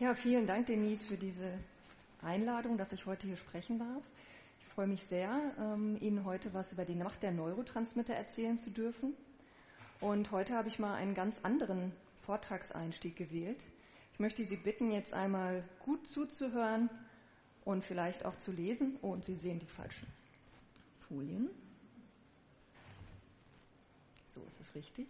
[0.00, 1.52] Ja, vielen Dank, Denise, für diese
[2.22, 4.02] Einladung, dass ich heute hier sprechen darf.
[4.58, 8.70] Ich freue mich sehr, ähm, Ihnen heute was über die Macht der Neurotransmitter erzählen zu
[8.70, 9.12] dürfen.
[10.00, 11.92] Und heute habe ich mal einen ganz anderen
[12.22, 13.62] Vortragseinstieg gewählt.
[14.14, 16.88] Ich möchte Sie bitten, jetzt einmal gut zuzuhören
[17.66, 18.98] und vielleicht auch zu lesen.
[19.02, 20.06] Oh, und Sie sehen die falschen
[21.08, 21.50] Folien.
[24.24, 25.08] So ist es richtig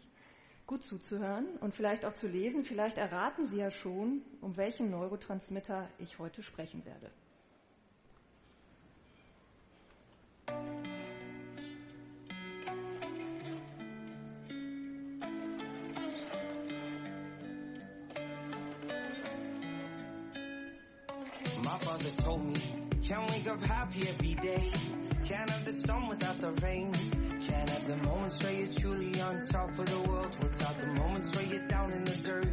[0.70, 2.62] gut zuzuhören und vielleicht auch zu lesen.
[2.64, 7.10] Vielleicht erraten Sie ja schon, um welchen Neurotransmitter ich heute sprechen werde.
[21.64, 22.60] My father told me,
[23.02, 24.70] can't wake up happy every day.
[25.24, 26.92] Can't have the sun without the rain.
[27.68, 31.44] Have the moments where you're truly on top of the world without the moments where
[31.44, 32.46] you're down in the dirt.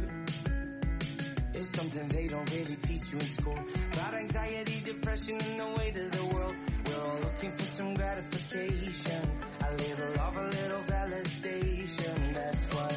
[1.54, 3.58] It's something they don't really teach you in school.
[3.94, 6.54] About anxiety, depression, and the weight of the world.
[6.86, 9.22] We're all looking for some gratification.
[9.66, 12.34] A little love, a little validation.
[12.34, 12.92] That's why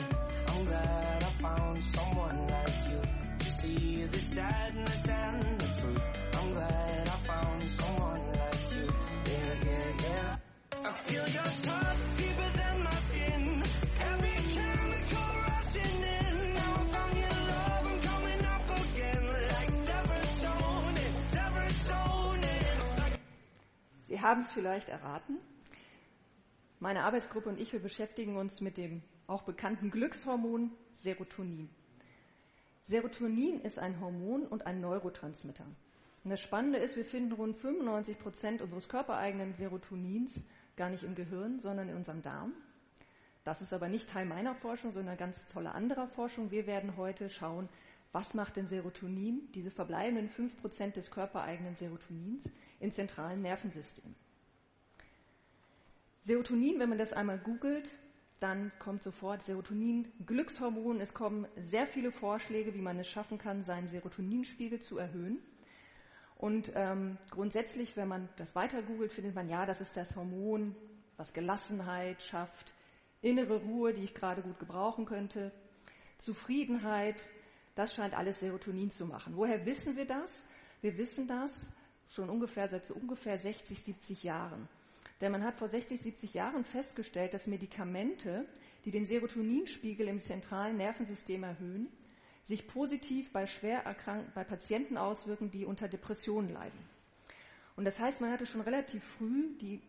[0.49, 3.01] I'm glad I found someone like you
[3.39, 6.09] to see the sadness and the truth.
[6.33, 8.87] I'm glad I found someone like you.
[9.25, 10.37] Yeah, yeah, yeah.
[10.85, 11.80] I feel your touch
[24.11, 25.37] Sie haben es vielleicht erraten.
[26.81, 31.69] Meine Arbeitsgruppe und ich, wir beschäftigen uns mit dem auch bekannten Glückshormon Serotonin.
[32.83, 35.63] Serotonin ist ein Hormon und ein Neurotransmitter.
[36.25, 40.41] Und das Spannende ist, wir finden rund 95 Prozent unseres körpereigenen Serotonins
[40.75, 42.51] gar nicht im Gehirn, sondern in unserem Darm.
[43.45, 46.51] Das ist aber nicht Teil meiner Forschung, sondern ganz tolle anderer Forschung.
[46.51, 47.69] Wir werden heute schauen,
[48.11, 54.15] was macht denn Serotonin, diese verbleibenden 5 Prozent des körpereigenen Serotonins, im zentralen Nervensystem.
[56.21, 57.89] Serotonin, wenn man das einmal googelt,
[58.39, 60.99] dann kommt sofort Serotonin, Glückshormon.
[60.99, 65.39] Es kommen sehr viele Vorschläge, wie man es schaffen kann, seinen Serotoninspiegel zu erhöhen.
[66.35, 70.75] Und ähm, grundsätzlich, wenn man das weiter googelt, findet man, ja, das ist das Hormon,
[71.17, 72.73] was Gelassenheit schafft,
[73.21, 75.51] innere Ruhe, die ich gerade gut gebrauchen könnte,
[76.17, 77.23] Zufriedenheit,
[77.75, 79.33] das scheint alles Serotonin zu machen.
[79.35, 80.43] Woher wissen wir das?
[80.81, 81.71] Wir wissen das
[82.07, 84.67] schon ungefähr seit so ungefähr 60, 70 Jahren.
[85.21, 88.45] Denn man hat vor 60, 70 Jahren festgestellt, dass Medikamente,
[88.85, 91.87] die den Serotoninspiegel im zentralen Nervensystem erhöhen,
[92.43, 96.79] sich positiv bei schwer erkrankten, bei Patienten auswirken, die unter Depressionen leiden.
[97.75, 99.81] Und das heißt, man hatte schon relativ früh die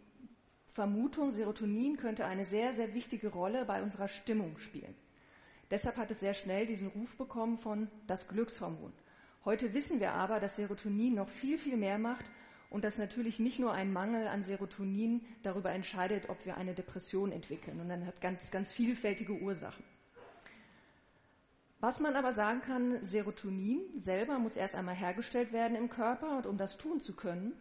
[0.66, 4.94] Vermutung, Serotonin könnte eine sehr, sehr wichtige Rolle bei unserer Stimmung spielen.
[5.72, 8.92] Deshalb hat es sehr schnell diesen Ruf bekommen von das Glückshormon.
[9.46, 12.26] Heute wissen wir aber, dass Serotonin noch viel, viel mehr macht
[12.68, 17.32] und dass natürlich nicht nur ein Mangel an Serotonin darüber entscheidet, ob wir eine Depression
[17.32, 17.80] entwickeln.
[17.80, 19.82] Und dann hat ganz, ganz vielfältige Ursachen.
[21.80, 26.44] Was man aber sagen kann, Serotonin selber muss erst einmal hergestellt werden im Körper und
[26.44, 27.54] um das tun zu können,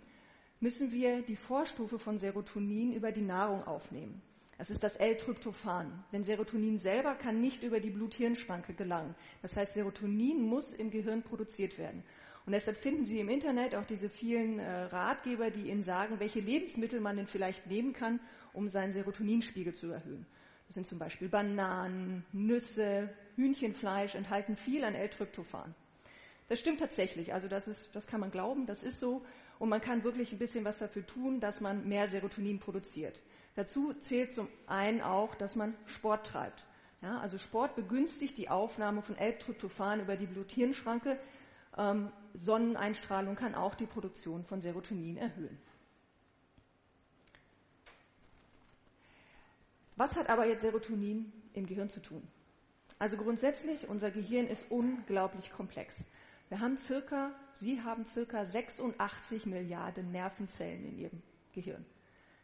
[0.59, 4.21] müssen wir die Vorstufe von Serotonin über die Nahrung aufnehmen.
[4.61, 6.03] Das ist das L-Tryptophan.
[6.13, 9.15] Denn Serotonin selber kann nicht über die Blut-Hirn-Schranke gelangen.
[9.41, 12.03] Das heißt, Serotonin muss im Gehirn produziert werden.
[12.45, 16.41] Und deshalb finden Sie im Internet auch diese vielen äh, Ratgeber, die Ihnen sagen, welche
[16.41, 18.19] Lebensmittel man denn vielleicht nehmen kann,
[18.53, 20.27] um seinen Serotoninspiegel zu erhöhen.
[20.67, 25.73] Das sind zum Beispiel Bananen, Nüsse, Hühnchenfleisch, enthalten viel an L-Tryptophan.
[26.49, 27.33] Das stimmt tatsächlich.
[27.33, 29.23] Also das ist, das kann man glauben, das ist so.
[29.57, 33.19] Und man kann wirklich ein bisschen was dafür tun, dass man mehr Serotonin produziert.
[33.55, 36.65] Dazu zählt zum einen auch, dass man Sport treibt.
[37.01, 41.19] Ja, also Sport begünstigt die Aufnahme von L-Tryptophan über die Blut-Hirn-Schranke.
[41.77, 45.57] Ähm, Sonneneinstrahlung kann auch die Produktion von Serotonin erhöhen.
[49.95, 52.25] Was hat aber jetzt Serotonin im Gehirn zu tun?
[52.99, 55.95] Also grundsätzlich, unser Gehirn ist unglaublich komplex.
[56.49, 61.23] Wir haben circa, Sie haben circa 86 Milliarden Nervenzellen in Ihrem
[61.53, 61.85] Gehirn.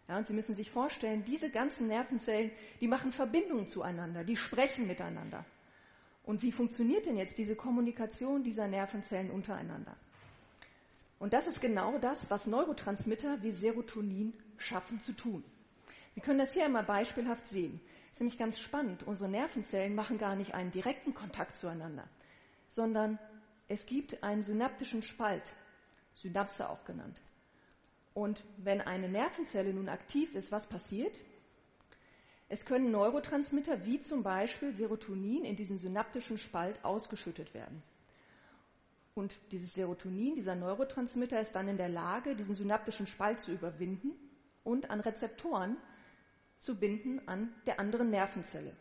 [0.08, 4.88] Ja, und Sie müssen sich vorstellen, diese ganzen Nervenzellen, die machen Verbindungen zueinander, die sprechen
[4.88, 5.46] miteinander.
[6.24, 9.96] Und wie funktioniert denn jetzt diese Kommunikation dieser Nervenzellen untereinander?
[11.20, 15.44] Und das ist genau das, was Neurotransmitter wie Serotonin schaffen zu tun.
[16.14, 17.80] Sie können das hier einmal beispielhaft sehen.
[18.08, 19.04] Das ist nämlich ganz spannend.
[19.04, 22.08] Unsere Nervenzellen machen gar nicht einen direkten Kontakt zueinander,
[22.70, 23.20] sondern
[23.68, 25.56] es gibt einen synaptischen Spalt,
[26.14, 27.22] Synapse auch genannt.
[28.18, 31.20] Und wenn eine Nervenzelle nun aktiv ist, was passiert?
[32.50, 37.84] Es können Neurotransmitter wie zum Beispiel Serotonin in diesen synaptischen Spalt ausgeschüttet werden.
[39.14, 44.14] Und dieses Serotonin, dieser Neurotransmitter, ist dann in der Lage, diesen synaptischen Spalt zu überwinden
[44.64, 45.78] und an Rezeptoren
[46.58, 48.76] zu binden an der anderen Nervenzelle.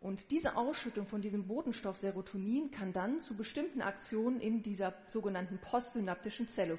[0.00, 5.58] Und diese Ausschüttung von diesem Botenstoff Serotonin kann dann zu bestimmten Aktionen in dieser sogenannten
[5.58, 6.78] postsynaptischen Zelle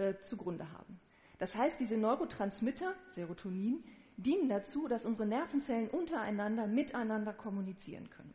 [0.00, 0.98] äh, zugrunde haben.
[1.38, 3.84] Das heißt, diese Neurotransmitter, Serotonin,
[4.16, 8.34] dienen dazu, dass unsere Nervenzellen untereinander miteinander kommunizieren können.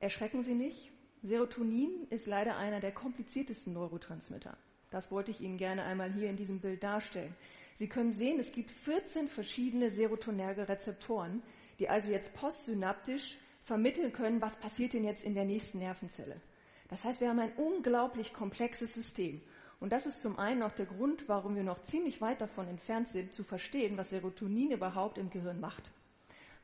[0.00, 4.56] Erschrecken Sie nicht, Serotonin ist leider einer der kompliziertesten Neurotransmitter.
[4.90, 7.34] Das wollte ich Ihnen gerne einmal hier in diesem Bild darstellen.
[7.74, 11.42] Sie können sehen, es gibt 14 verschiedene serotonerge Rezeptoren,
[11.78, 13.36] die also jetzt postsynaptisch
[13.68, 16.40] vermitteln können, was passiert denn jetzt in der nächsten Nervenzelle.
[16.88, 19.40] Das heißt, wir haben ein unglaublich komplexes System.
[19.78, 23.08] Und das ist zum einen auch der Grund, warum wir noch ziemlich weit davon entfernt
[23.08, 25.84] sind, zu verstehen, was Serotonin überhaupt im Gehirn macht.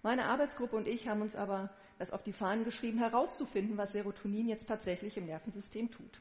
[0.02, 4.48] Meine Arbeitsgruppe und ich haben uns aber das auf die Fahnen geschrieben, herauszufinden, was Serotonin
[4.48, 6.20] jetzt tatsächlich im Nervensystem tut.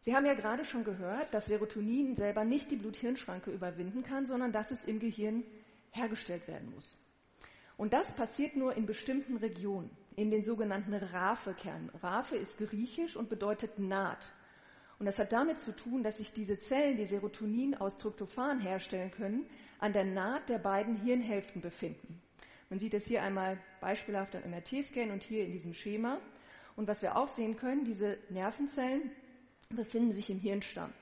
[0.00, 4.52] Sie haben ja gerade schon gehört, dass Serotonin selber nicht die Blut-Hirn-Schranke überwinden kann, sondern
[4.52, 5.44] dass es im Gehirn
[5.90, 6.96] hergestellt werden muss.
[7.76, 11.90] Und das passiert nur in bestimmten Regionen, in den sogenannten Raphe-Kernen.
[12.02, 14.32] Raphe ist griechisch und bedeutet Naht.
[14.98, 19.12] Und das hat damit zu tun, dass sich diese Zellen, die Serotonin aus Tryptophan herstellen
[19.12, 19.46] können,
[19.78, 22.20] an der Naht der beiden Hirnhälften befinden.
[22.68, 26.20] Man sieht das hier einmal beispielhaft am MRT-Scan und hier in diesem Schema.
[26.74, 29.10] Und was wir auch sehen können, diese Nervenzellen
[29.70, 30.92] befinden sich im Hirnstamm.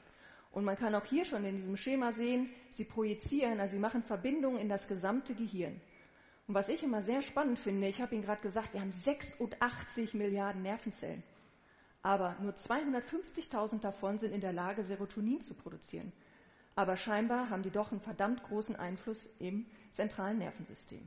[0.57, 4.03] Und man kann auch hier schon in diesem Schema sehen, sie projizieren, also sie machen
[4.03, 5.79] Verbindungen in das gesamte Gehirn.
[6.49, 10.15] Und was ich immer sehr spannend finde, ich habe Ihnen gerade gesagt, wir haben 86
[10.15, 11.23] Milliarden Nervenzellen.
[12.01, 16.11] Aber nur 250.000 davon sind in der Lage, Serotonin zu produzieren.
[16.75, 21.07] Aber scheinbar haben die doch einen verdammt großen Einfluss im zentralen Nervensystem.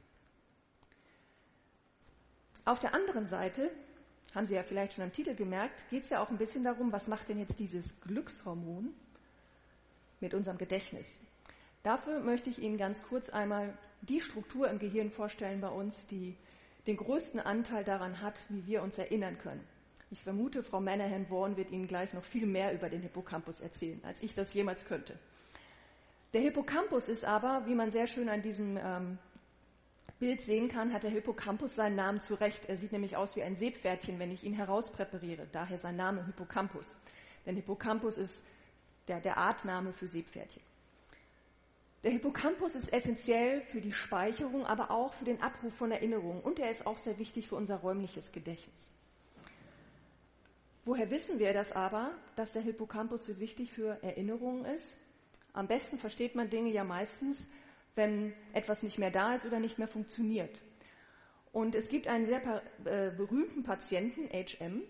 [2.66, 3.72] Auf der anderen Seite
[4.36, 6.92] haben Sie ja vielleicht schon am Titel gemerkt, geht es ja auch ein bisschen darum,
[6.92, 8.94] was macht denn jetzt dieses Glückshormon
[10.20, 11.18] mit unserem Gedächtnis.
[11.84, 16.36] Dafür möchte ich Ihnen ganz kurz einmal die Struktur im Gehirn vorstellen bei uns, die
[16.88, 19.64] den größten Anteil daran hat, wie wir uns erinnern können.
[20.12, 24.24] Ich vermute, Frau Manahan-Warren wird Ihnen gleich noch viel mehr über den Hippocampus erzählen, als
[24.24, 25.18] ich das jemals könnte.
[26.34, 29.18] Der Hippocampus ist aber, wie man sehr schön an diesem ähm,
[30.20, 32.66] Bild sehen kann, hat der Hippocampus seinen Namen zurecht.
[32.68, 35.48] Er sieht nämlich aus wie ein Seepferdchen, wenn ich ihn herauspräpariere.
[35.52, 36.96] Daher sein Name Hippocampus.
[37.46, 38.44] Denn Hippocampus ist
[39.10, 40.62] der, der Artname für Seepferdchen.
[42.04, 46.42] Der Hippocampus ist essentiell für die Speicherung, aber auch für den Abruf von Erinnerungen.
[46.42, 48.90] Und er ist auch sehr wichtig für unser räumliches Gedächtnis.
[50.86, 54.98] Woher wissen wir das aber, dass der Hippocampus so wichtig für Erinnerungen ist?
[55.52, 57.48] Am besten versteht man Dinge ja meistens,
[57.96, 60.62] wenn etwas nicht mehr da ist oder nicht mehr funktioniert.
[61.52, 64.84] Und es gibt einen sehr äh, berühmten Patienten, HM,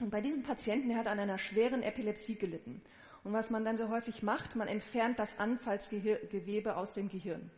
[0.00, 2.80] und bei diesem Patienten, der hat an einer schweren Epilepsie gelitten.
[3.24, 7.50] Und was man dann so häufig macht, man entfernt das Anfallsgewebe aus dem Gehirn.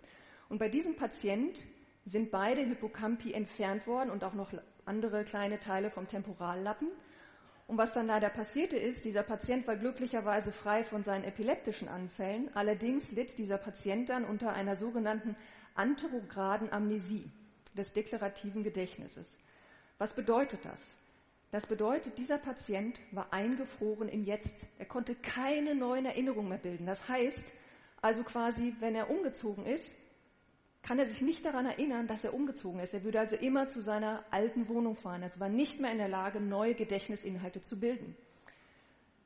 [0.49, 1.64] Und bei diesem Patient
[2.05, 4.53] sind beide Hippocampi entfernt worden und auch noch
[4.85, 6.88] andere kleine Teile vom Temporallappen.
[7.69, 12.50] Und was dann leider passierte ist, dieser Patient war glücklicherweise frei von seinen epileptischen Anfällen.
[12.55, 15.37] Allerdings litt dieser Patient dann unter einer sogenannten
[15.75, 17.31] anterograden Amnesie
[17.77, 19.39] des deklarativen Gedächtnisses.
[19.98, 20.94] Was bedeutet das?
[21.53, 24.65] Das bedeutet, dieser Patient war eingefroren im Jetzt.
[24.79, 26.87] Er konnte keine neuen Erinnerungen mehr bilden.
[26.87, 27.53] Das heißt,
[28.01, 29.94] also quasi, wenn er umgezogen ist,
[30.82, 32.94] kann er sich nicht daran erinnern, dass er umgezogen ist.
[32.94, 35.23] Er würde also immer zu seiner alten Wohnung fahren.
[35.23, 38.17] Er war nicht mehr in der Lage, neue Gedächtnisinhalte zu bilden.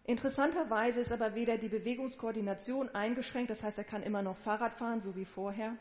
[0.03, 5.01] Interessanterweise ist aber weder die Bewegungskoordination eingeschränkt, das heißt, er kann immer noch Fahrrad fahren,
[5.01, 5.77] so wie vorher,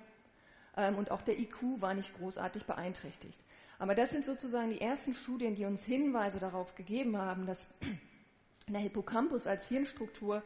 [0.77, 3.39] ähm, und auch der IQ war nicht großartig beeinträchtigt.
[3.77, 7.69] Aber das sind sozusagen die ersten Studien, die uns Hinweise darauf gegeben haben, dass
[8.67, 10.43] der Hippocampus als Hirnstruktur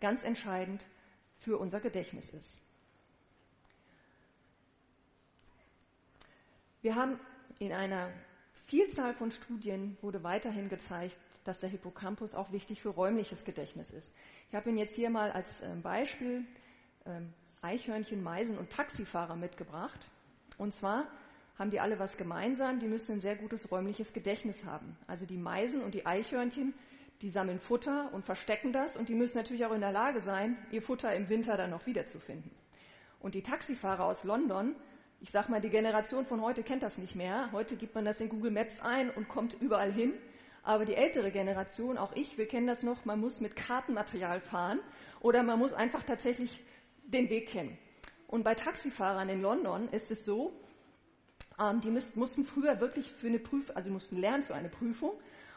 [0.00, 0.84] ganz entscheidend
[1.38, 2.60] für unser Gedächtnis ist.
[6.82, 7.18] Wir haben
[7.60, 8.10] in einer
[8.64, 14.12] Vielzahl von Studien wurde weiterhin gezeigt, dass der Hippocampus auch wichtig für räumliches Gedächtnis ist.
[14.48, 16.44] Ich habe Ihnen jetzt hier mal als ähm, Beispiel
[17.06, 20.00] ähm, Eichhörnchen, Meisen und Taxifahrer mitgebracht.
[20.58, 21.06] Und zwar
[21.58, 24.96] haben die alle was gemeinsam, die müssen ein sehr gutes räumliches Gedächtnis haben.
[25.06, 26.74] Also die Meisen und die Eichhörnchen,
[27.20, 30.56] die sammeln Futter und verstecken das und die müssen natürlich auch in der Lage sein,
[30.72, 32.50] ihr Futter im Winter dann noch wiederzufinden.
[33.20, 34.74] Und die Taxifahrer aus London,
[35.20, 37.52] ich sag mal, die Generation von heute kennt das nicht mehr.
[37.52, 40.14] Heute gibt man das in Google Maps ein und kommt überall hin.
[40.64, 44.80] Aber die ältere Generation, auch ich, wir kennen das noch, man muss mit Kartenmaterial fahren
[45.20, 46.60] oder man muss einfach tatsächlich
[47.12, 47.78] den Weg kennen.
[48.26, 50.52] Und bei Taxifahrern in London ist es so,
[51.60, 55.12] ähm, die müssten, mussten früher wirklich für eine Prüfung, also mussten lernen für eine Prüfung.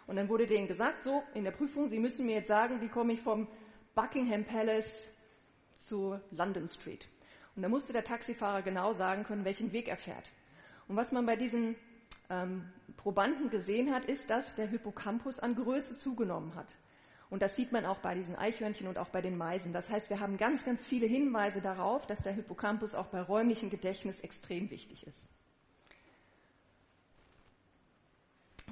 [0.08, 2.90] Und dann wurde denen gesagt, so in der Prüfung, Sie müssen mir jetzt sagen, wie
[2.90, 3.48] komme ich vom
[3.96, 5.10] Buckingham Palace
[5.80, 7.08] zu London Street.
[7.56, 10.30] Und da musste der Taxifahrer genau sagen können, welchen Weg er fährt.
[10.88, 11.76] Und was man bei diesen
[12.30, 16.68] ähm, Probanden gesehen hat, ist, dass der Hippocampus an Größe zugenommen hat.
[17.30, 19.74] Und das sieht man auch bei diesen Eichhörnchen und auch bei den Meisen.
[19.74, 23.70] Das heißt, wir haben ganz, ganz viele Hinweise darauf, dass der Hippocampus auch bei räumlichem
[23.70, 25.26] Gedächtnis extrem wichtig ist.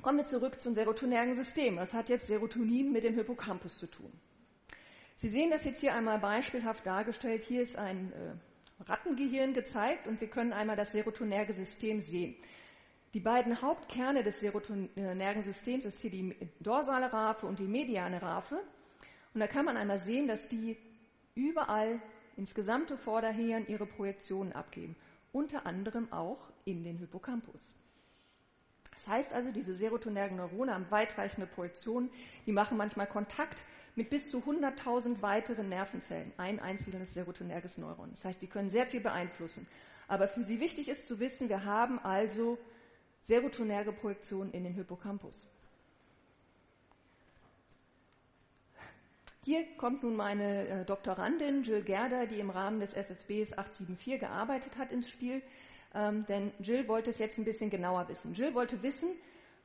[0.01, 1.77] Kommen wir zurück zum serotonergen System.
[1.77, 4.11] Das hat jetzt Serotonin mit dem Hippocampus zu tun.
[5.15, 7.43] Sie sehen das jetzt hier einmal beispielhaft dargestellt.
[7.43, 12.35] Hier ist ein äh, Rattengehirn gezeigt und wir können einmal das serotonerge System sehen.
[13.13, 18.59] Die beiden Hauptkerne des serotonergen Systems ist hier die dorsale Raphe und die mediane Raphe.
[19.35, 20.77] Und da kann man einmal sehen, dass die
[21.35, 22.01] überall
[22.37, 24.95] ins gesamte Vorderhirn ihre Projektionen abgeben.
[25.31, 27.75] Unter anderem auch in den Hippocampus.
[28.93, 32.09] Das heißt also, diese serotonergen Neurone haben weitreichende Projektionen,
[32.45, 33.63] die machen manchmal Kontakt
[33.95, 38.09] mit bis zu 100.000 weiteren Nervenzellen, ein einzelnes serotonerges Neuron.
[38.11, 39.67] Das heißt, die können sehr viel beeinflussen.
[40.07, 42.57] Aber für Sie wichtig ist zu wissen, wir haben also
[43.23, 45.45] serotonerge Projektionen in den Hippocampus.
[49.45, 54.77] Hier kommt nun meine äh, Doktorandin Jill Gerder, die im Rahmen des SFBs 874 gearbeitet
[54.77, 55.41] hat, ins Spiel.
[55.93, 58.33] Ähm, denn Jill wollte es jetzt ein bisschen genauer wissen.
[58.33, 59.09] Jill wollte wissen,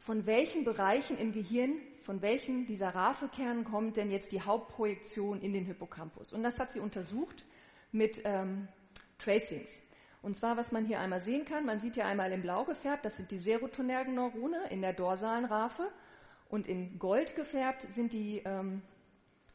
[0.00, 5.53] von welchen Bereichen im Gehirn, von welchen dieser Raphekernen kommt denn jetzt die Hauptprojektion in
[5.53, 6.33] den Hippocampus.
[6.33, 7.45] Und das hat sie untersucht
[7.93, 8.67] mit ähm,
[9.19, 9.81] Tracings.
[10.22, 13.04] Und zwar, was man hier einmal sehen kann, man sieht hier einmal in blau gefärbt,
[13.04, 15.90] das sind die serotonergen Neurone in der dorsalen Raphe.
[16.48, 18.82] Und in gold gefärbt sind die ähm,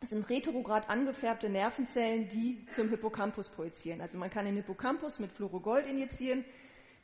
[0.08, 4.02] sind retrograd angefärbte Nervenzellen, die zum Hippocampus projizieren.
[4.02, 6.46] Also man kann den Hippocampus mit Fluorogold injizieren,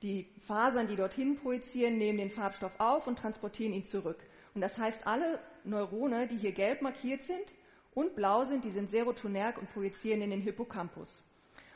[0.02, 4.18] die Fasern, die dorthin projizieren, nehmen den Farbstoff auf und transportieren ihn zurück.
[4.54, 7.54] Und das heißt, alle Neurone, die hier gelb markiert sind
[7.94, 11.24] und blau sind, die sind serotonerg und projizieren in den Hippocampus.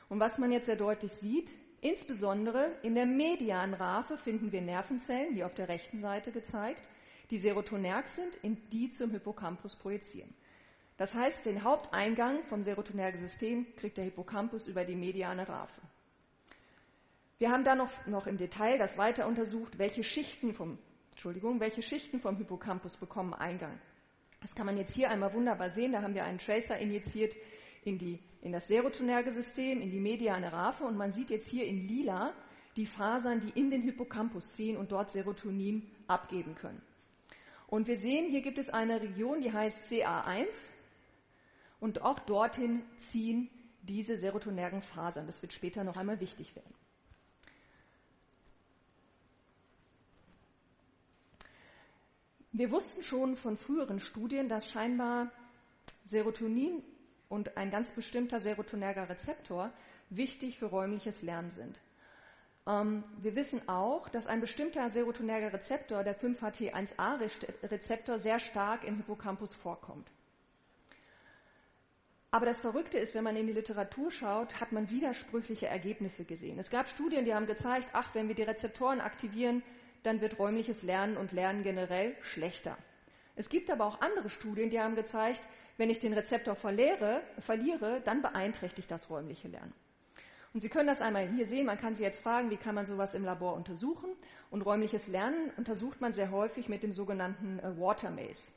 [0.09, 1.51] Und was man jetzt sehr deutlich sieht,
[1.83, 6.87] insbesondere in der medianen Raphe finden wir Nervenzellen, hier auf der rechten Seite gezeigt,
[7.29, 10.33] die serotonerg sind, in die zum Hippocampus projizieren.
[10.97, 15.81] Das heißt, den Haupteingang vom serotonergen System kriegt der Hippocampus über die mediane Raphe.
[17.39, 20.77] Wir haben dann noch, noch im Detail das weiter untersucht, welche Schichten vom,
[21.11, 23.79] Entschuldigung, welche Schichten vom Hippocampus bekommen Eingang.
[24.41, 25.93] Das kann man jetzt hier einmal wunderbar sehen.
[25.93, 27.35] Da haben wir einen Tracer injiziert
[27.85, 31.65] in, die, in das serotonerge System, in die mediane Raphe und man sieht jetzt hier
[31.65, 32.33] in lila
[32.75, 36.81] die Fasern, die in den Hippocampus ziehen und dort Serotonin abgeben können.
[37.67, 40.47] Und wir sehen, hier gibt es eine Region, die heißt CA1
[41.79, 43.49] und auch dorthin ziehen
[43.81, 45.27] diese serotonergen Fasern.
[45.27, 46.73] Das wird später noch einmal wichtig werden.
[52.51, 55.31] Wir wussten schon von früheren Studien, dass scheinbar
[56.05, 56.83] Serotonin
[57.33, 59.71] und ein ganz bestimmter serotonerger Rezeptor
[60.11, 61.81] wichtig für räumliches Lernen sind.
[62.67, 69.55] Ähm, wir wissen auch, dass ein bestimmter serotonerger Rezeptor, der 5-HT1A-Rezeptor, sehr stark im Hippocampus
[69.55, 70.11] vorkommt.
[72.29, 76.59] Aber das Verrückte ist, wenn man in die Literatur schaut, hat man widersprüchliche Ergebnisse gesehen.
[76.59, 79.63] Es gab Studien, die haben gezeigt, ach, wenn wir die Rezeptoren aktivieren,
[80.03, 82.77] dann wird räumliches Lernen und Lernen generell schlechter.
[83.35, 85.47] Es gibt aber auch andere Studien, die haben gezeigt,
[85.77, 89.73] wenn ich den Rezeptor verliere, verliere, dann beeinträchtigt das räumliche Lernen.
[90.53, 91.65] Und Sie können das einmal hier sehen.
[91.65, 94.11] Man kann sich jetzt fragen, wie kann man sowas im Labor untersuchen?
[94.51, 98.51] Und räumliches Lernen untersucht man sehr häufig mit dem sogenannten äh, Water Maze.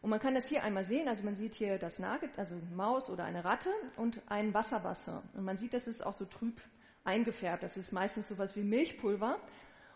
[0.00, 1.08] Und man kann das hier einmal sehen.
[1.08, 5.18] Also man sieht hier das Nugget, also Maus oder eine Ratte und ein Wasserbassin.
[5.34, 6.60] Und man sieht, das ist auch so trüb
[7.02, 7.64] eingefärbt.
[7.64, 9.40] Das ist meistens sowas wie Milchpulver.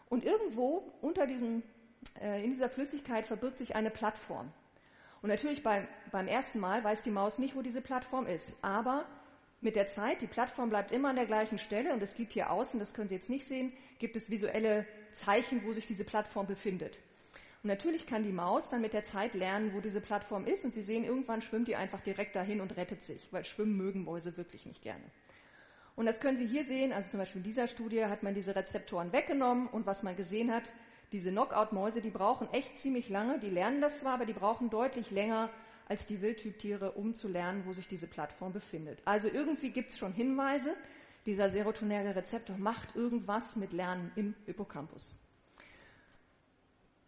[0.09, 1.63] Und irgendwo unter diesem,
[2.21, 4.53] äh, in dieser Flüssigkeit verbirgt sich eine Plattform.
[5.23, 8.53] Und natürlich beim, beim ersten Mal weiß die Maus nicht, wo diese Plattform ist.
[8.61, 9.07] Aber
[9.61, 12.51] mit der Zeit, die Plattform bleibt immer an der gleichen Stelle und es gibt hier
[12.51, 16.49] außen, das können Sie jetzt nicht sehen, gibt es visuelle Zeichen, wo sich diese Plattform
[16.49, 16.99] befindet.
[17.63, 20.75] Und natürlich kann die Maus dann mit der Zeit lernen, wo diese Plattform ist und
[20.75, 24.37] Sie sehen, irgendwann schwimmt die einfach direkt dahin und rettet sich, weil schwimmen mögen Mäuse
[24.37, 25.05] wirklich nicht gerne.
[25.95, 28.57] Und das können Sie hier sehen, also zum Beispiel in dieser Studie hat man diese
[28.57, 30.73] Rezeptoren weggenommen und was man gesehen hat,
[31.13, 35.11] diese Knockout-Mäuse, die brauchen echt ziemlich lange, die lernen das zwar, aber die brauchen deutlich
[35.11, 35.51] länger
[35.89, 39.03] als die Wildtyptiere, um zu lernen, wo sich diese Plattform befindet.
[39.05, 40.75] Also irgendwie gibt es schon Hinweise,
[41.27, 45.15] dieser serotonerge Rezeptor macht irgendwas mit Lernen im Hippocampus.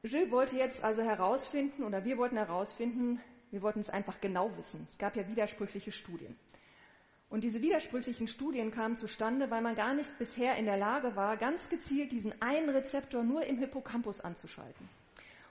[0.03, 3.21] Gilles wollte jetzt also herausfinden, oder wir wollten herausfinden,
[3.51, 4.87] wir wollten es einfach genau wissen.
[4.91, 6.37] Es gab ja widersprüchliche Studien.
[7.35, 11.37] Und diese widersprüchlichen Studien kamen zustande, weil man gar nicht bisher in der Lage war,
[11.37, 14.89] ganz gezielt diesen einen Rezeptor nur im Hippocampus anzuschalten.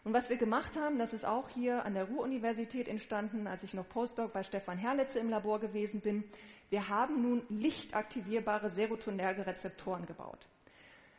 [0.06, 3.74] Und was wir gemacht haben, das ist auch hier an der Ruhr-Universität entstanden, als ich
[3.74, 6.24] noch Postdoc bei Stefan Herletze im Labor gewesen bin.
[6.70, 10.48] Wir haben nun lichtaktivierbare serotonerge Rezeptoren gebaut.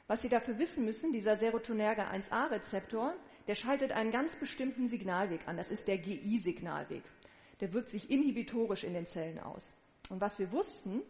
[0.06, 3.12] Was Sie dafür wissen müssen, dieser serotonerge 1a-Rezeptor,
[3.48, 5.58] der schaltet einen ganz bestimmten Signalweg an.
[5.58, 7.02] Das ist der GI-Signalweg.
[7.60, 9.73] Der wirkt sich inhibitorisch in den Zellen aus.
[10.10, 11.02] Und was wir wussten,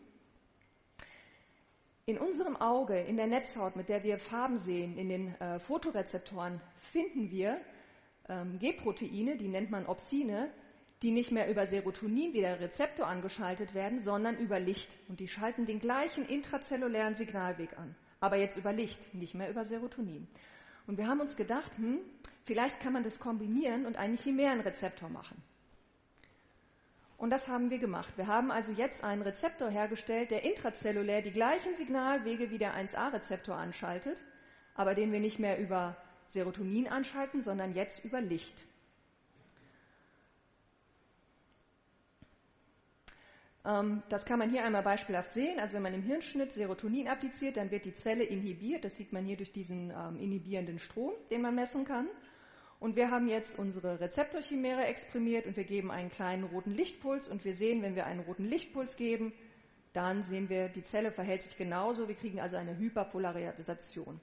[2.07, 6.61] in unserem Auge, in der Netzhaut, mit der wir Farben sehen, in den äh, Fotorezeptoren,
[6.77, 7.61] finden wir
[8.29, 10.51] ähm, G-Proteine, die nennt man Opsine,
[11.03, 14.91] die nicht mehr über Serotonin wie der Rezeptor angeschaltet werden, sondern über Licht.
[15.09, 17.95] Und die schalten den gleichen intrazellulären Signalweg an.
[18.21, 20.29] Aber jetzt über Licht, nicht mehr über Serotonin.
[20.87, 21.99] Und wir haben uns gedacht, hm,
[22.45, 25.43] vielleicht kann man das kombinieren und einen chimären Rezeptor machen.
[27.25, 28.19] Und das haben wir gemacht.
[28.19, 33.57] Wir haben also jetzt einen Rezeptor hergestellt, der intrazellulär die gleichen Signalwege wie der 1a-Rezeptor
[33.57, 34.23] anschaltet,
[34.75, 38.55] aber den wir nicht mehr über Serotonin anschalten, sondern jetzt über Licht.
[43.65, 45.59] Ähm, das kann man hier einmal beispielhaft sehen.
[45.61, 48.85] Also wenn man im Hirnschnitt Serotonin appliziert, dann wird die Zelle inhibiert.
[48.85, 52.07] Das sieht man hier durch diesen ähm, inhibierenden Strom, den man messen kann.
[52.85, 57.43] Und wir haben jetzt unsere Rezeptorchimäre exprimiert und wir geben einen kleinen roten Lichtpuls und
[57.43, 59.33] wir sehen, wenn wir einen roten Lichtpuls geben,
[59.95, 62.09] dann sehen wir, die Zelle verhält sich genauso.
[62.09, 64.21] Wir kriegen also eine Hyperpolarisation.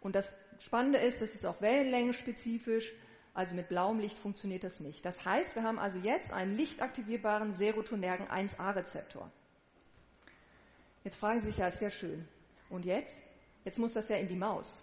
[0.00, 2.90] Und das Spannende ist, das ist auch wellenlängenspezifisch.
[3.34, 5.04] Also mit blauem Licht funktioniert das nicht.
[5.04, 9.30] Das heißt, wir haben also jetzt einen lichtaktivierbaren serotonergen 1a-Rezeptor.
[11.04, 12.26] Jetzt fragen Sie sich, ja, ist ja schön.
[12.70, 13.20] Und jetzt?
[13.66, 14.82] Jetzt muss das ja in die Maus.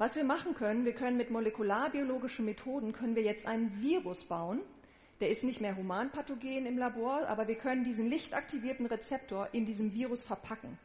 [0.00, 4.60] Was wir machen können, wir können mit molekularbiologischen Methoden, können wir jetzt einen Virus bauen.
[5.18, 9.92] Der ist nicht mehr humanpathogen im Labor, aber wir können diesen lichtaktivierten Rezeptor in diesem
[9.92, 10.78] Virus verpacken.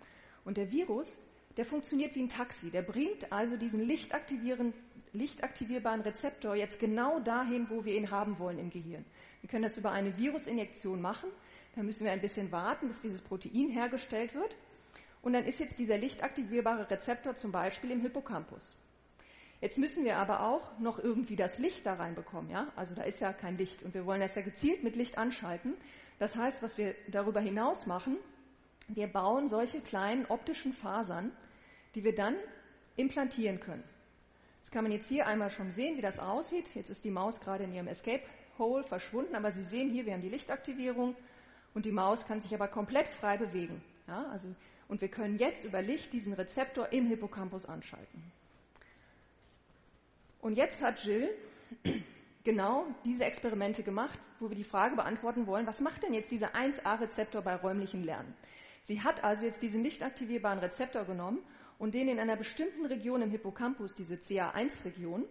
[0.46, 1.15] Und der Virus,
[1.58, 2.72] der funktioniert wie ein Taxi.
[2.72, 8.72] Der bringt also diesen lichtaktivierbaren Rezeptor jetzt genau dahin, wo wir ihn haben wollen im
[8.72, 9.05] Gehirn.
[9.42, 11.29] Wir können das über eine Virusinjektion machen.
[11.75, 14.57] Da müssen wir ein bisschen warten, bis dieses Protein hergestellt wird.
[15.22, 18.75] Und dann ist jetzt dieser lichtaktivierbare Rezeptor zum Beispiel im Hippocampus.
[19.63, 22.67] Jetzt müssen wir aber auch noch irgendwie das Licht da reinbekommen, ja?
[22.75, 25.75] Also da ist ja kein Licht und wir wollen das ja gezielt mit Licht anschalten.
[26.19, 28.17] Das heißt, was wir darüber hinaus machen,
[28.89, 31.31] wir bauen solche kleinen optischen Fasern,
[31.95, 32.35] die wir dann
[32.97, 33.85] implantieren können.
[34.59, 36.75] Das kann man jetzt hier einmal schon sehen, wie das aussieht.
[36.75, 38.23] Jetzt ist die Maus gerade in ihrem Escape
[38.57, 41.15] Hole verschwunden, aber Sie sehen hier, wir haben die Lichtaktivierung
[41.73, 43.81] und die Maus kann sich aber komplett frei bewegen.
[44.09, 44.53] Ja, also,
[44.89, 48.33] und wir können jetzt über Licht diesen Rezeptor im Hippocampus anschalten.
[50.44, 51.29] Und jetzt hat Jill
[52.44, 56.53] genau diese Experimente gemacht, wo wir die Frage beantworten wollen, was macht denn jetzt dieser
[56.53, 58.36] 1a-Rezeptor bei räumlichem Lernen?
[58.82, 61.40] Sie hat also jetzt diesen nicht aktivierbaren Rezeptor genommen
[61.79, 65.24] und den in einer bestimmten Region im Hippocampus, diese CA1-Region,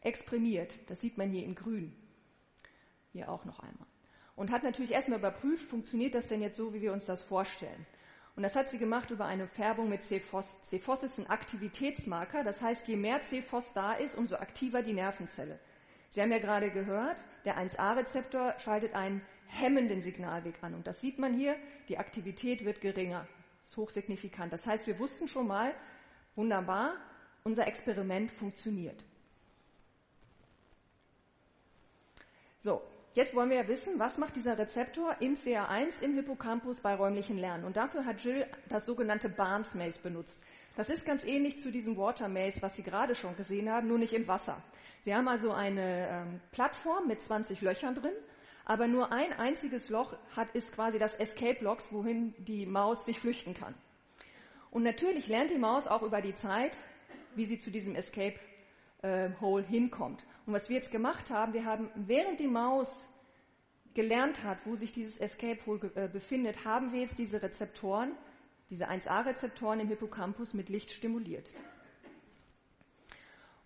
[0.00, 0.80] exprimiert.
[0.88, 1.94] Das sieht man hier in grün.
[3.12, 3.86] Hier auch noch einmal.
[4.34, 7.86] Und hat natürlich erstmal überprüft, funktioniert das denn jetzt so, wie wir uns das vorstellen.
[8.40, 10.48] Und das hat sie gemacht über eine Färbung mit CFOS.
[10.62, 15.60] CFOS ist ein Aktivitätsmarker, das heißt, je mehr CFOS da ist, umso aktiver die Nervenzelle.
[16.08, 20.72] Sie haben ja gerade gehört, der 1a-Rezeptor schaltet einen hemmenden Signalweg an.
[20.72, 21.54] Und das sieht man hier,
[21.90, 23.28] die Aktivität wird geringer.
[23.58, 24.54] Das ist hochsignifikant.
[24.54, 25.74] Das heißt, wir wussten schon mal,
[26.34, 26.94] wunderbar,
[27.44, 29.04] unser Experiment funktioniert.
[32.60, 32.80] So,
[33.12, 37.38] Jetzt wollen wir ja wissen, was macht dieser Rezeptor im CA1 im Hippocampus bei räumlichen
[37.38, 37.64] Lernen.
[37.64, 40.38] Und dafür hat Jill das sogenannte Barnes Maze benutzt.
[40.76, 43.98] Das ist ganz ähnlich zu diesem Water Maze, was Sie gerade schon gesehen haben, nur
[43.98, 44.62] nicht im Wasser.
[45.00, 48.14] Sie haben also eine ähm, Plattform mit 20 Löchern drin,
[48.64, 53.18] aber nur ein einziges Loch hat, ist quasi das Escape Logs, wohin die Maus sich
[53.18, 53.74] flüchten kann.
[54.70, 56.76] Und natürlich lernt die Maus auch über die Zeit,
[57.34, 58.38] wie sie zu diesem Escape
[59.02, 60.24] äh, Hole hinkommt.
[60.46, 63.08] Und was wir jetzt gemacht haben, wir haben, während die Maus
[63.94, 68.12] gelernt hat, wo sich dieses Escape Hole äh, befindet, haben wir jetzt diese Rezeptoren,
[68.70, 71.50] diese 1a-Rezeptoren im Hippocampus mit Licht stimuliert.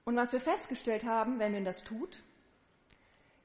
[0.05, 2.23] Und was wir festgestellt haben, wenn man das tut,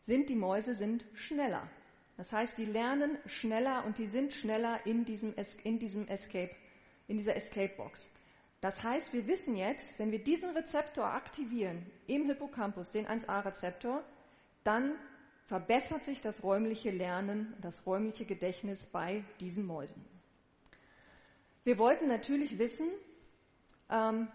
[0.01, 1.69] sind die Mäuse sind schneller.
[2.17, 6.53] Das heißt, die lernen schneller und die sind schneller in diesem, in diesem Escape,
[7.07, 8.09] in dieser Escape Box.
[8.61, 14.03] Das heißt, wir wissen jetzt, wenn wir diesen Rezeptor aktivieren im Hippocampus, den 1a-Rezeptor,
[14.63, 14.95] dann
[15.45, 20.03] verbessert sich das räumliche Lernen, das räumliche Gedächtnis bei diesen Mäusen.
[21.63, 22.87] Wir wollten natürlich wissen,
[23.89, 24.27] ähm,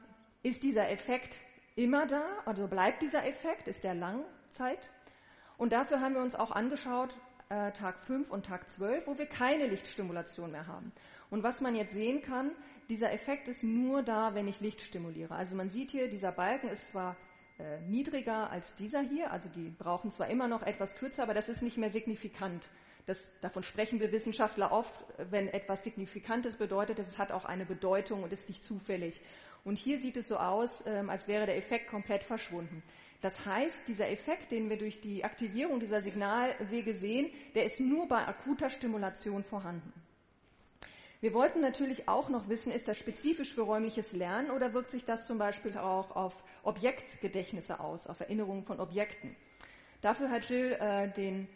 [0.42, 1.36] ist dieser Effekt
[1.76, 4.90] immer da, also bleibt dieser Effekt, ist der Langzeit?
[5.56, 7.16] Und dafür haben wir uns auch angeschaut,
[7.48, 10.92] äh, Tag 5 und Tag 12, wo wir keine Lichtstimulation mehr haben.
[11.30, 12.50] Und was man jetzt sehen kann,
[12.88, 15.34] dieser Effekt ist nur da, wenn ich Licht stimuliere.
[15.34, 17.16] Also man sieht hier, dieser Balken ist zwar
[17.58, 21.48] äh, niedriger als dieser hier, also die brauchen zwar immer noch etwas kürzer, aber das
[21.48, 22.68] ist nicht mehr signifikant.
[23.06, 28.22] Das, davon sprechen wir Wissenschaftler oft, wenn etwas Signifikantes bedeutet, es hat auch eine Bedeutung
[28.22, 29.20] und ist nicht zufällig.
[29.62, 32.82] Und hier sieht es so aus, ähm, als wäre der Effekt komplett verschwunden.
[33.20, 38.06] Das heißt, dieser Effekt, den wir durch die Aktivierung dieser Signalwege sehen, der ist nur
[38.06, 39.92] bei akuter Stimulation vorhanden.
[41.24, 45.06] Wir wollten natürlich auch noch wissen, ist das spezifisch für räumliches Lernen oder wirkt sich
[45.06, 49.34] das zum Beispiel auch auf Objektgedächtnisse aus, auf Erinnerungen von Objekten?
[50.02, 51.48] Dafür hat Jill äh, den,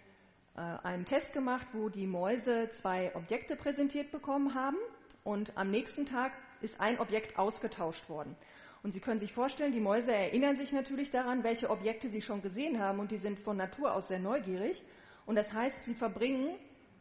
[0.57, 4.79] äh, einen Test gemacht, wo die Mäuse zwei Objekte präsentiert bekommen haben
[5.23, 8.37] und am nächsten Tag ist ein Objekt ausgetauscht worden.
[8.83, 12.41] Und Sie können sich vorstellen, die Mäuse erinnern sich natürlich daran, welche Objekte sie schon
[12.41, 14.83] gesehen haben und die sind von Natur aus sehr neugierig.
[15.27, 16.57] Und das heißt, sie verbringen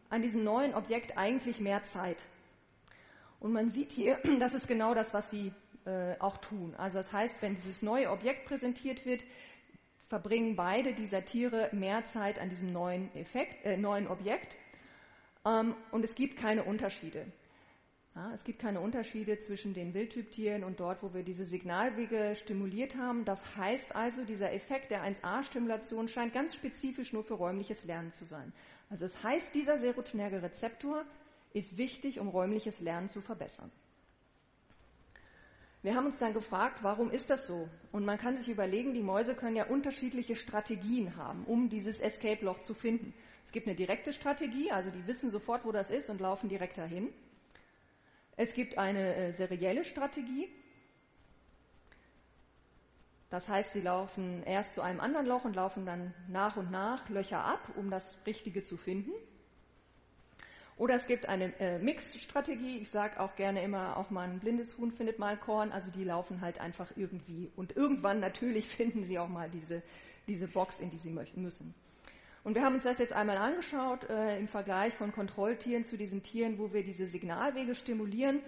[0.10, 2.18] an diesem neuen Objekt eigentlich mehr Zeit.
[3.40, 5.54] Und man sieht hier, das ist genau das, was sie
[5.86, 6.76] äh, auch tun.
[6.76, 9.24] Also das heißt, wenn dieses neue Objekt präsentiert wird,
[10.08, 14.58] verbringen beide dieser Tiere mehr Zeit an diesem neuen, Effekt, äh, neuen Objekt.
[15.46, 17.26] Ähm, und es gibt keine Unterschiede.
[18.16, 22.96] Ja, es gibt keine Unterschiede zwischen den Wildtyptieren und dort, wo wir diese Signalwege stimuliert
[22.96, 23.26] haben.
[23.26, 28.26] Das heißt also, dieser Effekt der 1a-Stimulation scheint ganz spezifisch nur für räumliches Lernen zu
[28.26, 28.52] sein.
[28.90, 31.06] Also das heißt, dieser serotonerge Rezeptor
[31.54, 33.72] ist wichtig, um räumliches Lernen zu verbessern.
[35.84, 37.70] Wir haben uns dann gefragt, warum ist das so?
[37.92, 42.60] Und man kann sich überlegen, die Mäuse können ja unterschiedliche Strategien haben, um dieses Escape-Loch
[42.60, 43.14] zu finden.
[43.44, 46.78] Es gibt eine direkte Strategie, also die wissen sofort, wo das ist und laufen direkt
[46.78, 47.14] dahin.
[48.36, 50.50] Es gibt eine äh, serielle Strategie.
[53.30, 57.08] Das heißt, sie laufen erst zu einem anderen Loch und laufen dann nach und nach
[57.10, 59.12] Löcher ab, um das Richtige zu finden.
[60.78, 62.78] Oder es gibt eine äh, Mix-Strategie.
[62.78, 65.72] Ich sage auch gerne immer, auch mal ein blindes Huhn findet mal Korn.
[65.72, 67.52] Also die laufen halt einfach irgendwie.
[67.56, 69.82] Und irgendwann natürlich finden sie auch mal diese,
[70.28, 71.74] diese Box, in die sie müssen.
[72.44, 76.22] Und wir haben uns das jetzt einmal angeschaut äh, im Vergleich von Kontrolltieren zu diesen
[76.22, 78.42] Tieren, wo wir diese Signalwege stimulieren.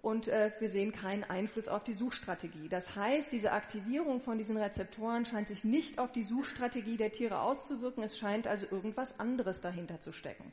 [0.00, 2.68] Und äh, wir sehen keinen Einfluss auf die Suchstrategie.
[2.68, 7.40] Das heißt, diese Aktivierung von diesen Rezeptoren scheint sich nicht auf die Suchstrategie der Tiere
[7.40, 8.04] auszuwirken.
[8.04, 10.52] Es scheint also irgendwas anderes dahinter zu stecken.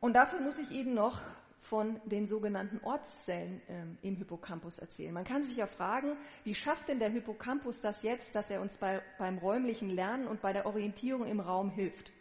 [0.00, 1.20] Und dafür muss ich Ihnen noch
[1.60, 5.12] von den sogenannten Ortszellen ähm, im Hippocampus erzählen.
[5.12, 8.78] Man kann sich ja fragen, wie schafft denn der Hippocampus das jetzt, dass er uns
[8.78, 12.12] bei, beim räumlichen Lernen und bei der Orientierung im Raum hilft?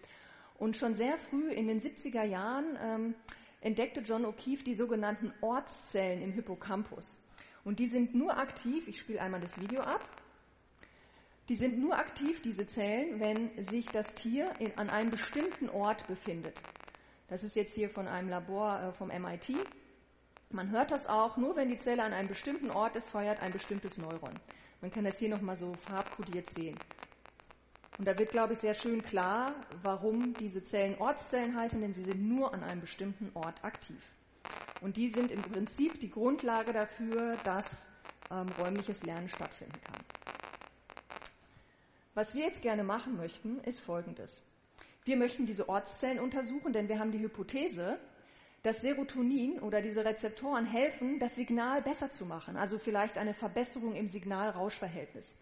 [0.58, 3.16] Und schon sehr früh in den 70er Jahren ähm,
[3.62, 7.18] entdeckte John O'Keefe die sogenannten Ortszellen im Hippocampus.
[7.64, 10.02] Und die sind nur aktiv, ich spiele einmal das Video ab,
[11.48, 16.06] die sind nur aktiv, diese Zellen, wenn sich das Tier in, an einem bestimmten Ort
[16.08, 16.62] befindet.
[17.30, 19.56] Das ist jetzt hier von einem Labor äh, vom MIT.
[20.50, 23.52] Man hört das auch, nur wenn die Zelle an einem bestimmten Ort ist, feuert ein
[23.52, 24.34] bestimmtes Neuron.
[24.82, 26.78] Man kann das hier nochmal so farbkodiert sehen.
[28.00, 32.04] Und da wird, glaube ich, sehr schön klar, warum diese Zellen Ortszellen heißen, denn sie
[32.04, 34.02] sind nur an einem bestimmten Ort aktiv.
[34.82, 37.86] Und die sind im Prinzip die Grundlage dafür, dass
[38.32, 40.02] ähm, räumliches Lernen stattfinden kann.
[42.16, 44.42] Was wir jetzt gerne machen möchten, ist Folgendes.
[45.10, 47.98] Wir möchten diese Ortszellen untersuchen, denn wir haben die Hypothese,
[48.62, 53.96] dass Serotonin oder diese Rezeptoren helfen, das Signal besser zu machen, also vielleicht eine Verbesserung
[53.96, 55.36] im Signal-Rausch-Verhältnis.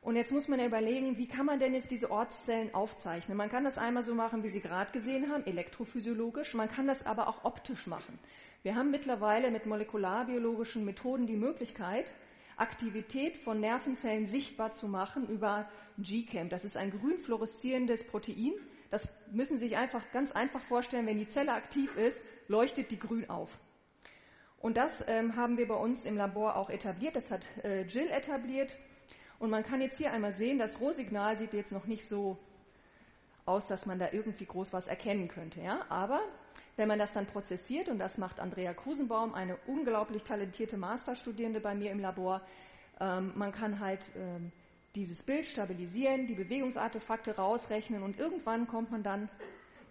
[0.00, 3.36] Und jetzt muss man überlegen, wie kann man denn jetzt diese Ortszellen aufzeichnen?
[3.36, 7.04] Man kann das einmal so machen, wie Sie gerade gesehen haben, elektrophysiologisch, man kann das
[7.04, 8.18] aber auch optisch machen.
[8.62, 12.14] Wir haben mittlerweile mit molekularbiologischen Methoden die Möglichkeit,
[12.56, 16.48] Aktivität von Nervenzellen sichtbar zu machen über GCAM.
[16.48, 18.54] Das ist ein grün fluoreszierendes Protein,
[18.90, 22.98] das müssen Sie sich einfach ganz einfach vorstellen, wenn die Zelle aktiv ist, leuchtet die
[22.98, 23.58] grün auf.
[24.58, 27.16] Und das ähm, haben wir bei uns im Labor auch etabliert.
[27.16, 28.78] Das hat äh, Jill etabliert.
[29.38, 32.38] Und man kann jetzt hier einmal sehen, das Rohsignal sieht jetzt noch nicht so
[33.44, 35.60] aus, dass man da irgendwie groß was erkennen könnte.
[35.60, 35.84] Ja?
[35.90, 36.20] Aber
[36.76, 41.74] wenn man das dann prozessiert, und das macht Andrea Krusenbaum, eine unglaublich talentierte Masterstudierende bei
[41.74, 42.40] mir im Labor,
[43.00, 44.50] ähm, man kann halt ähm,
[44.94, 49.28] dieses Bild stabilisieren, die Bewegungsartefakte rausrechnen und irgendwann kommt man dann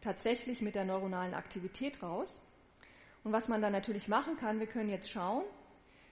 [0.01, 2.41] tatsächlich mit der neuronalen Aktivität raus.
[3.23, 5.43] Und was man dann natürlich machen kann, wir können jetzt schauen,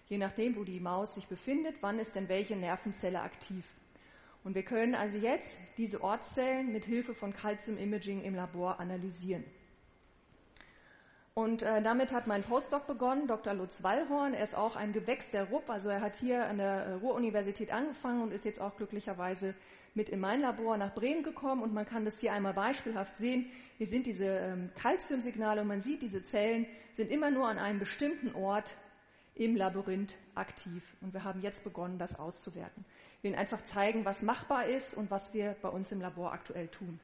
[0.08, 3.66] je nachdem, wo die Maus sich befindet, wann ist denn welche Nervenzelle aktiv.
[4.44, 9.44] Und wir können also jetzt diese Ortszellen mit Hilfe von Calcium Imaging im Labor analysieren.
[11.34, 13.54] Und äh, damit hat mein Postdoc begonnen, Dr.
[13.54, 14.34] Lutz Wallhorn.
[14.34, 17.72] Er ist auch ein Gewächs der RUP, also er hat hier an der äh, Ruhr-Universität
[17.72, 19.56] angefangen und ist jetzt auch glücklicherweise
[19.94, 21.63] mit in mein Labor nach Bremen gekommen.
[21.63, 23.50] Und man kann das hier einmal beispielhaft sehen.
[23.78, 27.80] Hier sind diese ähm, Calciumsignale und man sieht, diese Zellen sind immer nur an einem
[27.80, 28.76] bestimmten Ort
[29.34, 30.84] im Labyrinth aktiv.
[31.00, 32.84] Und wir haben jetzt begonnen, das auszuwerten.
[33.22, 36.67] Wir Ihnen einfach zeigen, was machbar ist und was wir bei uns im Labor aktuell
[36.67, 37.00] tun.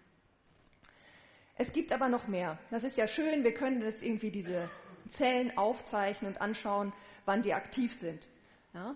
[1.58, 2.60] Es gibt aber noch mehr.
[2.70, 4.70] Das ist ja schön, wir können das irgendwie diese
[5.10, 6.94] Zellen aufzeichnen und anschauen,
[7.26, 8.28] wann die aktiv sind.
[8.74, 8.96] Ja?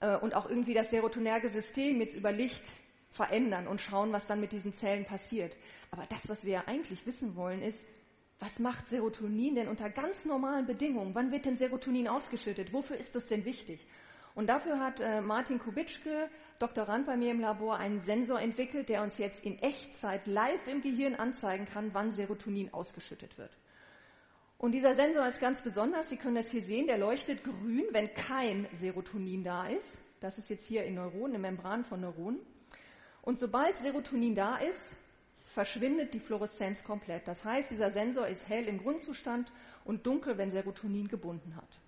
[0.00, 2.62] Äh, und auch irgendwie das serotonerge System jetzt über Licht
[3.10, 5.56] verändern und schauen, was dann mit diesen Zellen passiert.
[5.90, 7.84] Aber das, was wir ja eigentlich wissen wollen, ist,
[8.38, 11.14] was macht Serotonin denn unter ganz normalen Bedingungen?
[11.14, 12.72] Wann wird denn Serotonin ausgeschüttet?
[12.72, 13.86] Wofür ist das denn wichtig?
[14.40, 19.02] Und dafür hat äh, Martin Kubitschke, Doktorand bei mir im Labor, einen Sensor entwickelt, der
[19.02, 23.50] uns jetzt in Echtzeit live im Gehirn anzeigen kann, wann Serotonin ausgeschüttet wird.
[24.56, 26.08] Und dieser Sensor ist ganz besonders.
[26.08, 26.86] Sie können das hier sehen.
[26.86, 29.98] Der leuchtet grün, wenn kein Serotonin da ist.
[30.20, 32.40] Das ist jetzt hier in Neuronen, in Membran von Neuronen.
[33.20, 34.96] Und sobald Serotonin da ist,
[35.52, 37.28] verschwindet die Fluoreszenz komplett.
[37.28, 39.52] Das heißt, dieser Sensor ist hell im Grundzustand
[39.84, 41.78] und dunkel, wenn Serotonin gebunden hat.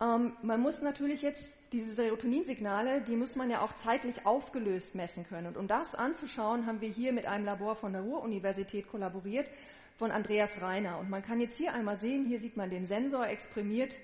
[0.00, 5.26] Ähm, man muss natürlich jetzt diese Serotoninsignale, die muss man ja auch zeitlich aufgelöst messen
[5.26, 5.48] können.
[5.48, 9.48] Und um das anzuschauen, haben wir hier mit einem Labor von der Ruhr-Universität kollaboriert,
[9.96, 10.98] von Andreas Reiner.
[10.98, 13.96] Und man kann jetzt hier einmal sehen, hier sieht man den Sensor exprimiert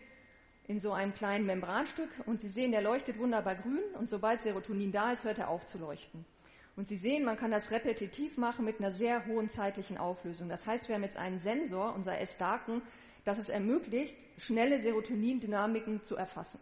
[0.67, 2.09] in so einem kleinen Membranstück.
[2.27, 3.83] Und Sie sehen, der leuchtet wunderbar grün.
[3.99, 6.25] Und sobald Serotonin da ist, hört er auf zu leuchten.
[6.77, 10.49] Und Sie sehen, man kann das repetitiv machen mit einer sehr hohen zeitlichen Auflösung.
[10.49, 12.83] Das heißt, wir haben jetzt einen Sensor, unser S-Daken,
[13.25, 16.61] das es ermöglicht, schnelle Serotonindynamiken zu erfassen.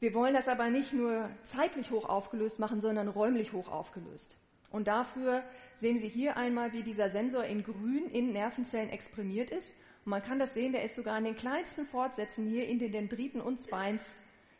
[0.00, 4.36] Wir wollen das aber nicht nur zeitlich hoch aufgelöst machen, sondern räumlich hoch aufgelöst.
[4.70, 5.42] Und dafür
[5.74, 9.74] sehen Sie hier einmal, wie dieser Sensor in grün in Nervenzellen exprimiert ist.
[10.04, 12.92] Und man kann das sehen, der ist sogar in den kleinsten Fortsätzen hier in den
[12.92, 14.14] Dendriten und Spines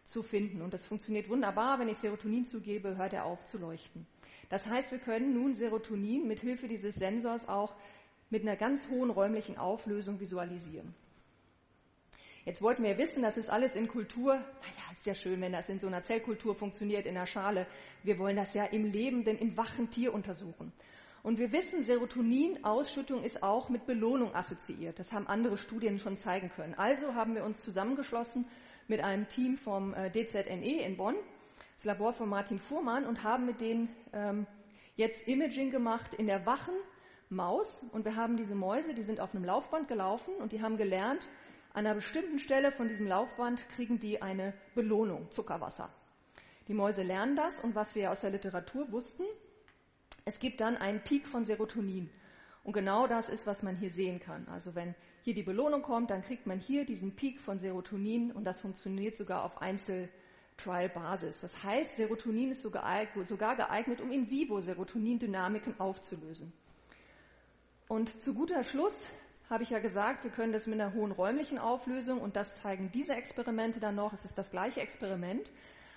[0.04, 0.62] zu finden.
[0.62, 1.78] Und das funktioniert wunderbar.
[1.78, 4.06] Wenn ich Serotonin zugebe, hört er auf zu leuchten.
[4.48, 7.74] Das heißt, wir können nun Serotonin mit Hilfe dieses Sensors auch
[8.30, 10.94] mit einer ganz hohen räumlichen Auflösung visualisieren.
[12.44, 14.36] Jetzt wollten wir wissen, das ist alles in Kultur.
[14.36, 17.66] Naja, ist ja schön, wenn das in so einer Zellkultur funktioniert, in einer Schale.
[18.02, 20.72] Wir wollen das ja im lebenden, im wachen Tier untersuchen.
[21.22, 24.98] Und wir wissen, Serotoninausschüttung ist auch mit Belohnung assoziiert.
[24.98, 26.74] Das haben andere Studien schon zeigen können.
[26.74, 28.46] Also haben wir uns zusammengeschlossen
[28.86, 31.16] mit einem Team vom äh, DZNE in Bonn,
[31.76, 34.46] das Labor von Martin Fuhrmann, und haben mit denen ähm,
[34.96, 36.74] jetzt Imaging gemacht in der wachen
[37.30, 37.84] Maus.
[37.92, 41.28] Und wir haben diese Mäuse, die sind auf einem Laufband gelaufen und die haben gelernt,
[41.74, 45.90] an einer bestimmten Stelle von diesem Laufband kriegen die eine Belohnung, Zuckerwasser.
[46.66, 49.24] Die Mäuse lernen das und was wir aus der Literatur wussten,
[50.24, 52.10] es gibt dann einen Peak von Serotonin.
[52.64, 54.46] Und genau das ist, was man hier sehen kann.
[54.48, 58.44] Also wenn hier die Belohnung kommt, dann kriegt man hier diesen Peak von Serotonin und
[58.44, 61.40] das funktioniert sogar auf Einzeltrial-Basis.
[61.40, 66.52] Das heißt, Serotonin ist sogar geeignet, um in vivo Serotonindynamiken aufzulösen.
[67.88, 69.08] Und zu guter Schluss
[69.48, 72.90] habe ich ja gesagt, wir können das mit einer hohen räumlichen Auflösung und das zeigen
[72.92, 74.12] diese Experimente dann noch.
[74.12, 75.50] Es ist das gleiche Experiment.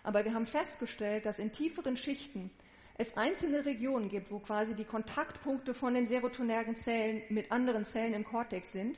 [0.03, 2.49] Aber wir haben festgestellt, dass in tieferen Schichten
[2.97, 8.13] es einzelne Regionen gibt, wo quasi die Kontaktpunkte von den serotonergen Zellen mit anderen Zellen
[8.13, 8.97] im Kortex sind.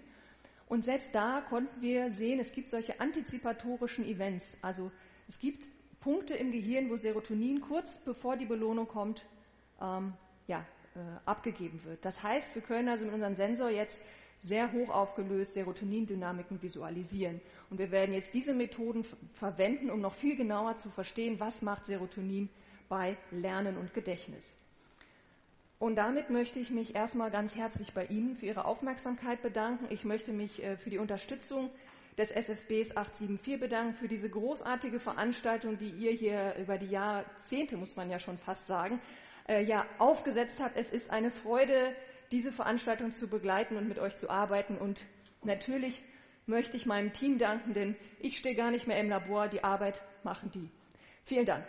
[0.67, 4.58] Und selbst da konnten wir sehen, es gibt solche antizipatorischen Events.
[4.62, 4.91] Also
[5.27, 5.67] es gibt
[5.99, 9.25] Punkte im Gehirn, wo Serotonin kurz bevor die Belohnung kommt,
[9.82, 10.13] ähm,
[10.47, 10.65] ja,
[11.25, 12.03] abgegeben wird.
[12.06, 14.01] Das heißt, wir können also mit unserem Sensor jetzt
[14.41, 17.39] sehr hoch aufgelöst Serotonindynamiken visualisieren.
[17.69, 21.86] Und wir werden jetzt diese Methoden verwenden, um noch viel genauer zu verstehen, was macht
[21.86, 22.49] Serotonin
[22.89, 24.56] bei Lernen und Gedächtnis.
[25.79, 29.88] Und damit möchte ich mich erstmal ganz herzlich bei Ihnen für Ihre Aufmerksamkeit bedanken.
[29.89, 31.69] Ich möchte mich äh, für die Unterstützung
[32.17, 37.95] des SFBs 874 bedanken, für diese großartige Veranstaltung, die ihr hier über die Jahrzehnte, muss
[37.95, 39.01] man ja schon fast sagen,
[39.47, 40.77] äh, ja, aufgesetzt habt.
[40.77, 41.95] Es ist eine Freude,
[42.32, 44.77] diese Veranstaltung zu begleiten und mit euch zu arbeiten.
[44.77, 45.06] Und
[45.43, 46.01] natürlich
[46.45, 50.01] möchte ich meinem Team danken, denn ich stehe gar nicht mehr im Labor, die Arbeit
[50.23, 50.69] machen die.
[51.23, 51.65] Vielen Dank.